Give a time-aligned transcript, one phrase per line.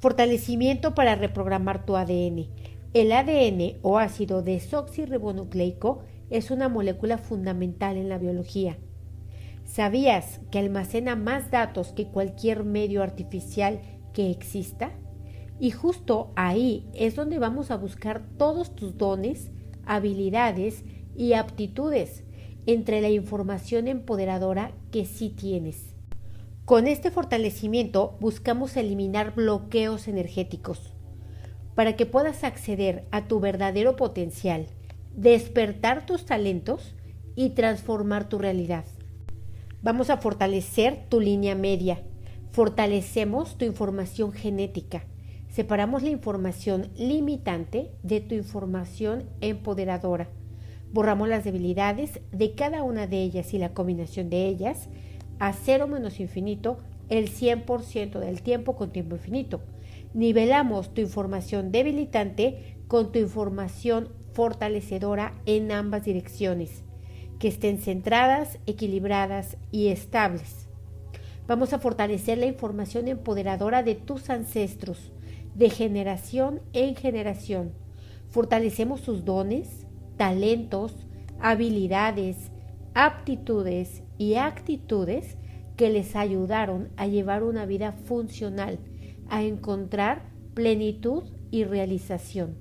[0.00, 2.46] Fortalecimiento para reprogramar tu ADN.
[2.94, 8.78] El ADN o ácido desoxirribonucleico es una molécula fundamental en la biología.
[9.66, 13.82] ¿Sabías que almacena más datos que cualquier medio artificial
[14.14, 14.92] que exista?
[15.60, 19.50] Y justo ahí es donde vamos a buscar todos tus dones,
[19.84, 20.82] habilidades
[21.14, 22.24] y aptitudes
[22.64, 25.89] entre la información empoderadora que sí tienes.
[26.70, 30.94] Con este fortalecimiento buscamos eliminar bloqueos energéticos
[31.74, 34.68] para que puedas acceder a tu verdadero potencial,
[35.16, 36.94] despertar tus talentos
[37.34, 38.84] y transformar tu realidad.
[39.82, 42.04] Vamos a fortalecer tu línea media.
[42.52, 45.06] Fortalecemos tu información genética.
[45.48, 50.28] Separamos la información limitante de tu información empoderadora.
[50.92, 54.88] Borramos las debilidades de cada una de ellas y la combinación de ellas
[55.40, 59.60] a cero menos infinito el 100% del tiempo con tiempo infinito.
[60.14, 66.84] Nivelamos tu información debilitante con tu información fortalecedora en ambas direcciones,
[67.38, 70.68] que estén centradas, equilibradas y estables.
[71.48, 75.10] Vamos a fortalecer la información empoderadora de tus ancestros,
[75.54, 77.72] de generación en generación.
[78.28, 79.86] Fortalecemos sus dones,
[80.16, 80.94] talentos,
[81.40, 82.52] habilidades,
[82.94, 85.36] aptitudes y actitudes
[85.80, 88.78] que les ayudaron a llevar una vida funcional,
[89.30, 92.58] a encontrar plenitud y realización.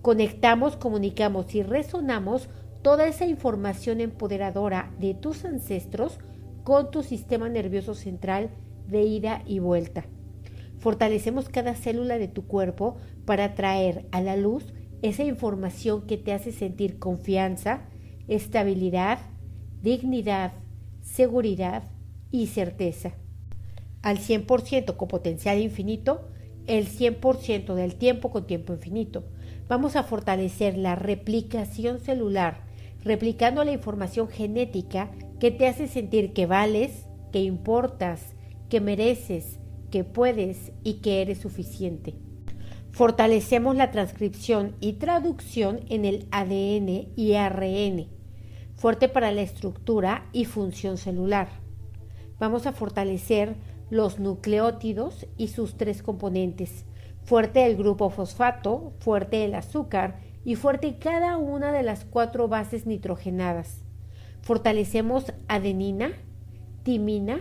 [0.00, 2.50] Conectamos, comunicamos y resonamos
[2.82, 6.20] toda esa información empoderadora de tus ancestros
[6.62, 8.50] con tu sistema nervioso central
[8.86, 10.04] de ida y vuelta.
[10.78, 16.32] Fortalecemos cada célula de tu cuerpo para traer a la luz esa información que te
[16.32, 17.88] hace sentir confianza,
[18.28, 19.18] estabilidad,
[19.82, 20.52] dignidad,
[21.08, 21.84] seguridad
[22.30, 23.12] y certeza.
[24.02, 26.28] Al 100% con potencial infinito,
[26.66, 29.24] el 100% del tiempo con tiempo infinito.
[29.68, 32.62] Vamos a fortalecer la replicación celular,
[33.02, 35.10] replicando la información genética
[35.40, 38.34] que te hace sentir que vales, que importas,
[38.68, 39.58] que mereces,
[39.90, 42.14] que puedes y que eres suficiente.
[42.92, 48.17] Fortalecemos la transcripción y traducción en el ADN y ARN
[48.78, 51.48] fuerte para la estructura y función celular.
[52.38, 53.56] Vamos a fortalecer
[53.90, 56.84] los nucleótidos y sus tres componentes,
[57.24, 62.86] fuerte el grupo fosfato, fuerte el azúcar y fuerte cada una de las cuatro bases
[62.86, 63.82] nitrogenadas.
[64.42, 66.12] Fortalecemos adenina,
[66.84, 67.40] timina,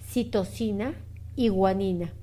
[0.00, 0.94] citosina
[1.36, 2.14] y guanina.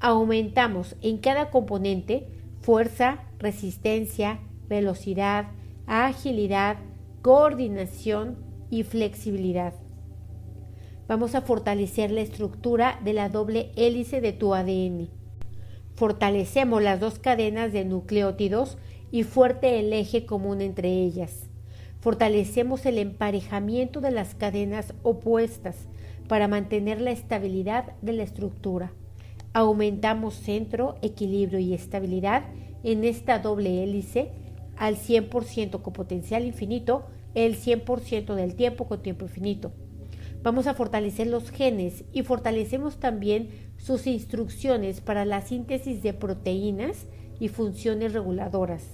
[0.00, 2.28] Aumentamos en cada componente
[2.60, 5.46] fuerza, resistencia, velocidad,
[5.86, 6.78] agilidad,
[7.24, 8.36] coordinación
[8.68, 9.72] y flexibilidad.
[11.08, 15.08] Vamos a fortalecer la estructura de la doble hélice de tu ADN.
[15.94, 18.76] Fortalecemos las dos cadenas de nucleótidos
[19.10, 21.48] y fuerte el eje común entre ellas.
[22.00, 25.88] Fortalecemos el emparejamiento de las cadenas opuestas
[26.28, 28.92] para mantener la estabilidad de la estructura.
[29.54, 32.44] Aumentamos centro, equilibrio y estabilidad
[32.82, 34.43] en esta doble hélice
[34.76, 39.72] al 100% con potencial infinito el 100% del tiempo con tiempo infinito.
[40.42, 43.48] Vamos a fortalecer los genes y fortalecemos también
[43.78, 47.06] sus instrucciones para la síntesis de proteínas
[47.40, 48.84] y funciones reguladoras.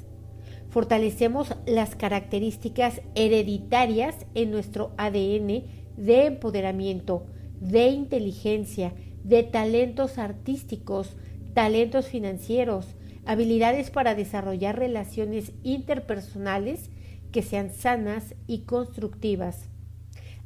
[0.70, 5.64] Fortalecemos las características hereditarias en nuestro ADN
[5.96, 7.26] de empoderamiento,
[7.60, 11.16] de inteligencia, de talentos artísticos,
[11.52, 12.86] talentos financieros,
[13.26, 16.90] habilidades para desarrollar relaciones interpersonales
[17.32, 19.68] que sean sanas y constructivas.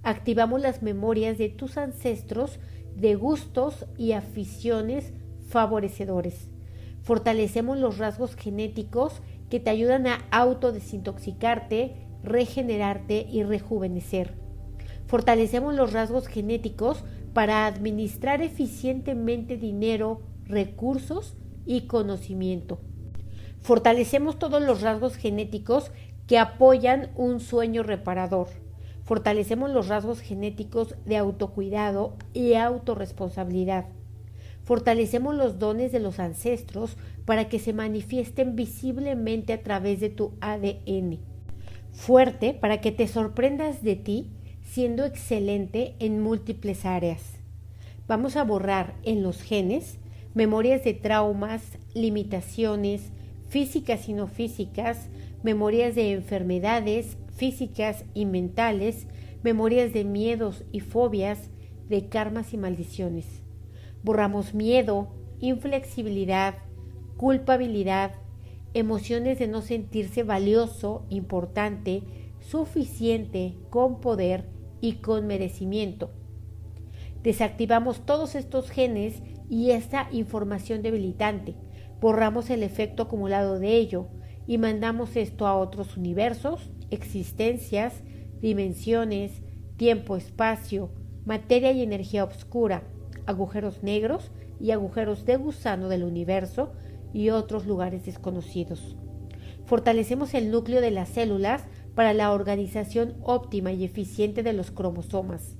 [0.02, 2.58] Activamos las memorias de tus ancestros
[2.94, 5.12] de gustos y aficiones
[5.48, 6.48] favorecedores.
[7.02, 9.20] Fortalecemos los rasgos genéticos
[9.50, 14.34] que te ayudan a autodesintoxicarte, regenerarte y rejuvenecer.
[15.06, 22.78] Fortalecemos los rasgos genéticos para administrar eficientemente dinero, recursos y conocimiento.
[23.60, 25.90] Fortalecemos todos los rasgos genéticos
[26.26, 28.48] que apoyan un sueño reparador.
[29.04, 33.86] Fortalecemos los rasgos genéticos de autocuidado y autorresponsabilidad.
[34.64, 36.96] Fortalecemos los dones de los ancestros
[37.26, 41.18] para que se manifiesten visiblemente a través de tu ADN.
[41.92, 44.30] Fuerte para que te sorprendas de ti
[44.62, 47.22] siendo excelente en múltiples áreas.
[48.08, 49.98] Vamos a borrar en los genes
[50.34, 53.12] memorias de traumas, limitaciones,
[53.48, 55.08] físicas y no físicas,
[55.42, 59.06] memorias de enfermedades físicas y mentales,
[59.42, 61.50] memorias de miedos y fobias,
[61.88, 63.26] de karmas y maldiciones.
[64.02, 65.08] Borramos miedo,
[65.40, 66.56] inflexibilidad,
[67.16, 68.12] culpabilidad,
[68.72, 72.02] emociones de no sentirse valioso, importante,
[72.40, 74.46] suficiente, con poder
[74.80, 76.10] y con merecimiento.
[77.22, 81.54] Desactivamos todos estos genes y esta información debilitante,
[82.00, 84.08] borramos el efecto acumulado de ello
[84.46, 88.02] y mandamos esto a otros universos, existencias,
[88.40, 89.42] dimensiones,
[89.76, 90.90] tiempo, espacio,
[91.24, 92.84] materia y energía oscura,
[93.26, 94.30] agujeros negros
[94.60, 96.72] y agujeros de gusano del universo
[97.12, 98.96] y otros lugares desconocidos.
[99.66, 101.64] Fortalecemos el núcleo de las células
[101.94, 105.56] para la organización óptima y eficiente de los cromosomas.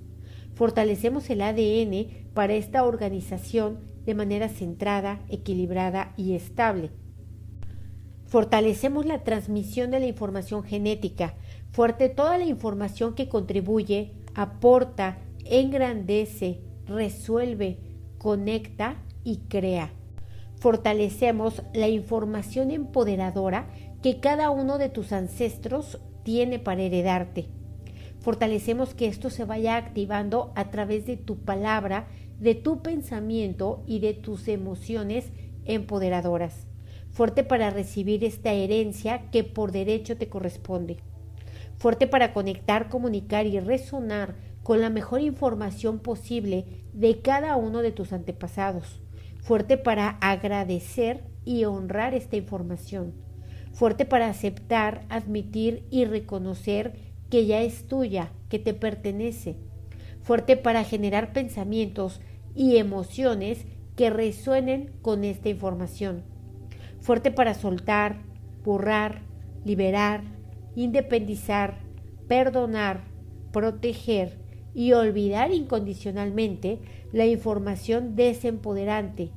[0.54, 6.90] Fortalecemos el ADN para esta organización de manera centrada, equilibrada y estable.
[8.26, 11.34] Fortalecemos la transmisión de la información genética,
[11.70, 17.78] fuerte toda la información que contribuye, aporta, engrandece, resuelve,
[18.18, 19.92] conecta y crea.
[20.56, 23.68] Fortalecemos la información empoderadora
[24.02, 27.48] que cada uno de tus ancestros tiene para heredarte.
[28.24, 32.06] Fortalecemos que esto se vaya activando a través de tu palabra,
[32.40, 35.30] de tu pensamiento y de tus emociones
[35.66, 36.66] empoderadoras.
[37.10, 40.96] Fuerte para recibir esta herencia que por derecho te corresponde.
[41.76, 47.92] Fuerte para conectar, comunicar y resonar con la mejor información posible de cada uno de
[47.92, 49.02] tus antepasados.
[49.42, 53.12] Fuerte para agradecer y honrar esta información.
[53.74, 59.56] Fuerte para aceptar, admitir y reconocer que ya es tuya, que te pertenece.
[60.22, 62.20] Fuerte para generar pensamientos
[62.54, 63.66] y emociones
[63.96, 66.22] que resuenen con esta información.
[67.00, 68.22] Fuerte para soltar,
[68.62, 69.22] borrar,
[69.64, 70.22] liberar,
[70.76, 71.80] independizar,
[72.28, 73.02] perdonar,
[73.50, 74.38] proteger,
[74.72, 76.78] y olvidar incondicionalmente
[77.12, 79.32] la información desempoderante,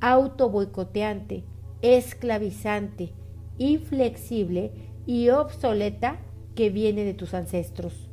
[0.00, 1.44] autoboicoteante,
[1.82, 3.12] esclavizante,
[3.58, 4.72] inflexible
[5.04, 6.18] y obsoleta
[6.54, 8.08] que viene de tus ancestros.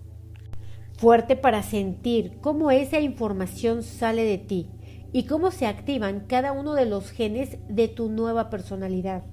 [0.97, 4.67] Fuerte para sentir cómo esa información sale de ti
[5.13, 9.23] y cómo se activan cada uno de los genes de tu nueva personalidad.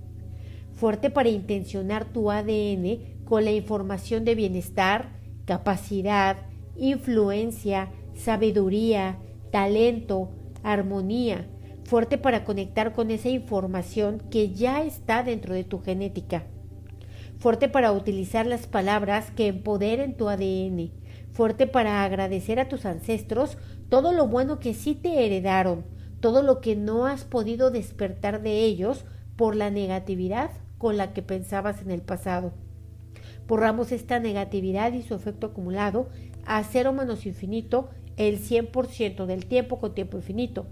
[0.75, 5.11] Fuerte para intencionar tu ADN con la información de bienestar,
[5.45, 6.37] capacidad,
[6.77, 9.19] influencia, sabiduría,
[9.51, 10.31] talento,
[10.63, 11.49] armonía,
[11.85, 16.45] fuerte para conectar con esa información que ya está dentro de tu genética,
[17.39, 20.91] fuerte para utilizar las palabras que empoderen tu ADN,
[21.33, 25.85] fuerte para agradecer a tus ancestros todo lo bueno que sí te heredaron,
[26.21, 29.05] todo lo que no has podido despertar de ellos
[29.37, 32.53] por la negatividad con la que pensabas en el pasado.
[33.47, 36.09] Borramos esta negatividad y su efecto acumulado
[36.47, 40.67] a cero menos infinito el 100% del tiempo con tiempo infinito.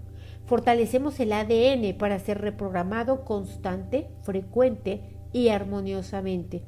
[0.45, 6.63] Fortalecemos el ADN para ser reprogramado constante, frecuente y armoniosamente.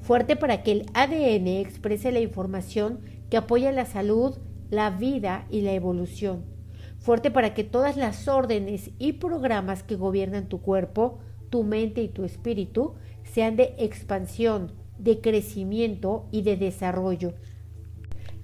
[0.00, 4.38] Fuerte para que el ADN exprese la información que apoya la salud,
[4.70, 6.44] la vida y la evolución.
[7.00, 11.18] Fuerte para que todas las órdenes y programas que gobiernan tu cuerpo,
[11.50, 17.34] tu mente y tu espíritu sean de expansión, de crecimiento y de desarrollo.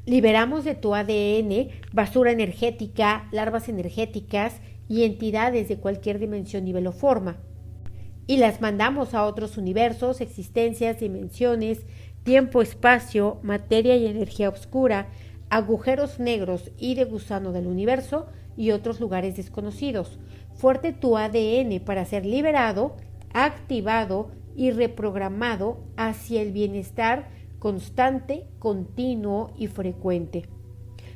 [0.05, 6.93] Liberamos de tu ADN basura energética, larvas energéticas y entidades de cualquier dimensión, nivel o
[6.93, 7.39] forma.
[8.27, 11.85] Y las mandamos a otros universos, existencias, dimensiones,
[12.23, 15.09] tiempo, espacio, materia y energía oscura,
[15.51, 18.27] agujeros negros y de gusano del universo
[18.57, 20.19] y otros lugares desconocidos.
[20.55, 22.97] Fuerte tu ADN para ser liberado,
[23.35, 27.29] activado y reprogramado hacia el bienestar
[27.59, 30.45] constante, continuo y frecuente.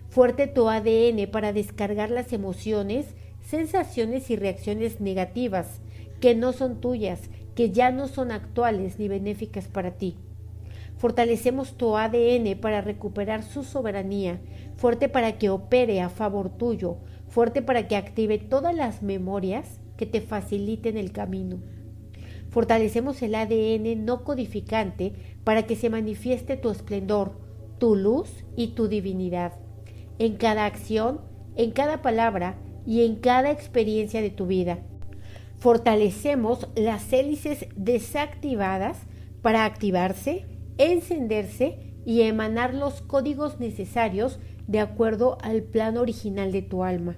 [0.08, 3.06] Fuerte tu ADN para descargar las emociones,
[3.40, 5.80] sensaciones y reacciones negativas
[6.20, 10.16] que no son tuyas, que ya no son actuales ni benéficas para ti.
[10.96, 14.40] Fortalecemos tu ADN para recuperar su soberanía,
[14.76, 16.96] fuerte para que opere a favor tuyo,
[17.28, 21.58] fuerte para que active todas las memorias que te faciliten el camino.
[22.50, 25.12] Fortalecemos el ADN no codificante
[25.44, 27.32] para que se manifieste tu esplendor,
[27.78, 29.52] tu luz y tu divinidad
[30.18, 31.20] en cada acción,
[31.56, 32.56] en cada palabra
[32.86, 34.78] y en cada experiencia de tu vida.
[35.58, 38.98] Fortalecemos las hélices desactivadas
[39.42, 40.46] para activarse,
[40.78, 44.38] encenderse y emanar los códigos necesarios
[44.68, 47.16] de acuerdo al plan original de tu alma.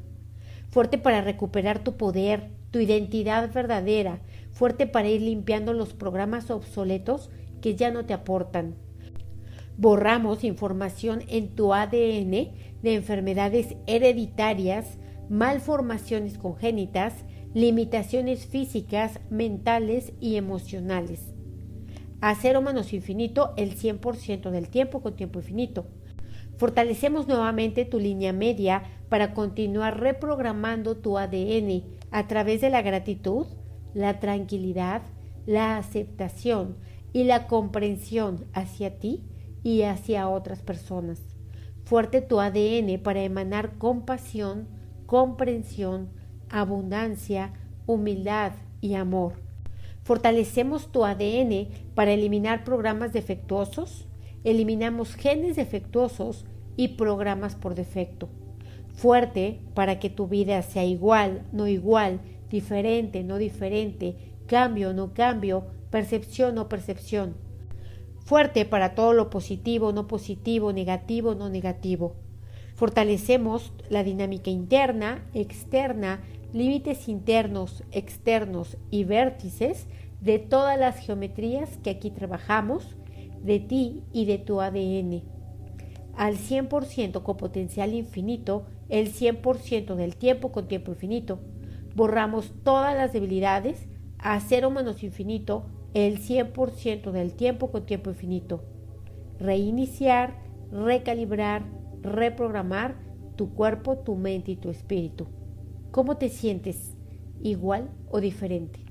[0.71, 4.21] Fuerte para recuperar tu poder, tu identidad verdadera,
[4.53, 7.31] fuerte para ir limpiando los programas obsoletos
[7.61, 8.75] que ya no te aportan.
[9.77, 21.33] Borramos información en tu ADN de enfermedades hereditarias, malformaciones congénitas, limitaciones físicas, mentales y emocionales.
[22.21, 25.87] A cero menos infinito el 100% del tiempo con tiempo infinito.
[26.59, 33.47] Fortalecemos nuevamente tu línea media para continuar reprogramando tu ADN a través de la gratitud,
[33.95, 35.03] la tranquilidad,
[35.47, 36.77] la aceptación
[37.13, 39.25] y la comprensión hacia ti
[39.65, 41.21] y hacia otras personas.
[41.85, 44.69] Fuerte tu ADN para emanar compasión,
[45.07, 46.11] comprensión,
[46.51, 47.53] abundancia,
[47.87, 49.35] humildad y amor.
[50.03, 54.07] Fortalecemos tu ADN para eliminar programas defectuosos,
[54.45, 56.45] eliminamos genes defectuosos
[56.77, 58.29] y programas por defecto.
[58.95, 64.17] Fuerte para que tu vida sea igual, no igual, diferente, no diferente,
[64.47, 67.35] cambio, no cambio, percepción, no percepción.
[68.25, 72.15] Fuerte para todo lo positivo, no positivo, negativo, no negativo.
[72.75, 76.21] Fortalecemos la dinámica interna, externa,
[76.53, 79.87] límites internos, externos y vértices
[80.21, 82.97] de todas las geometrías que aquí trabajamos,
[83.43, 85.23] de ti y de tu ADN.
[86.15, 91.39] Al 100% con potencial infinito, el 100% del tiempo con tiempo infinito.
[91.95, 93.89] Borramos todas las debilidades
[94.19, 95.65] a cero menos infinito,
[95.95, 98.63] el 100% del tiempo con tiempo infinito.
[99.39, 100.39] Reiniciar,
[100.71, 101.65] recalibrar,
[102.03, 102.97] reprogramar
[103.37, 105.27] tu cuerpo, tu mente y tu espíritu.
[105.91, 106.95] ¿Cómo te sientes?
[107.43, 108.90] ¿Igual o diferente?